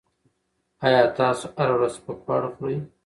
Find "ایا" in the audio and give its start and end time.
0.85-1.01